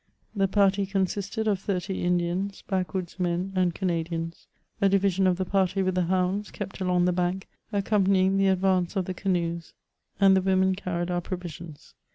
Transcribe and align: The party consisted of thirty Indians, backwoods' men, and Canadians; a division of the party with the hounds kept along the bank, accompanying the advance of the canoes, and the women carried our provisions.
The 0.35 0.47
party 0.47 0.87
consisted 0.87 1.47
of 1.47 1.59
thirty 1.59 2.01
Indians, 2.03 2.63
backwoods' 2.67 3.19
men, 3.19 3.53
and 3.55 3.75
Canadians; 3.75 4.47
a 4.81 4.89
division 4.89 5.27
of 5.27 5.37
the 5.37 5.45
party 5.45 5.83
with 5.83 5.93
the 5.93 6.05
hounds 6.05 6.49
kept 6.49 6.81
along 6.81 7.05
the 7.05 7.13
bank, 7.13 7.47
accompanying 7.71 8.37
the 8.37 8.47
advance 8.47 8.95
of 8.95 9.05
the 9.05 9.13
canoes, 9.13 9.75
and 10.19 10.35
the 10.35 10.41
women 10.41 10.73
carried 10.73 11.11
our 11.11 11.21
provisions. 11.21 11.93